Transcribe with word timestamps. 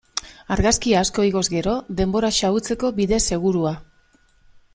Argazki 0.55 0.95
asko 1.01 1.25
igoz 1.27 1.43
gero, 1.55 1.75
denbora 2.01 2.33
xahutzeko 2.39 2.91
bide 3.01 3.21
segurua. 3.27 3.77